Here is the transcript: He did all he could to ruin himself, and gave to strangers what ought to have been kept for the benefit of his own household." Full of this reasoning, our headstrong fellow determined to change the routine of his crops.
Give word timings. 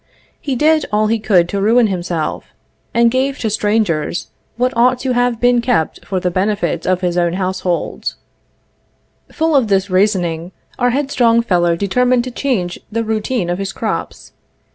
He 0.41 0.55
did 0.55 0.87
all 0.91 1.05
he 1.05 1.19
could 1.19 1.47
to 1.49 1.61
ruin 1.61 1.85
himself, 1.85 2.45
and 2.91 3.11
gave 3.11 3.37
to 3.37 3.51
strangers 3.51 4.31
what 4.57 4.75
ought 4.75 4.97
to 5.01 5.11
have 5.11 5.39
been 5.39 5.61
kept 5.61 6.03
for 6.05 6.19
the 6.19 6.31
benefit 6.31 6.87
of 6.87 7.01
his 7.01 7.19
own 7.19 7.33
household." 7.33 8.15
Full 9.31 9.55
of 9.55 9.67
this 9.67 9.91
reasoning, 9.91 10.53
our 10.79 10.89
headstrong 10.89 11.43
fellow 11.43 11.75
determined 11.75 12.23
to 12.23 12.31
change 12.31 12.79
the 12.91 13.03
routine 13.03 13.47
of 13.47 13.59
his 13.59 13.71
crops. 13.71 14.31